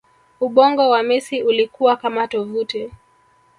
ubongo 0.39 0.89
wa 0.89 1.03
Messi 1.03 1.43
ulikuwa 1.43 1.95
kama 1.97 2.27
tovuti 2.27 2.91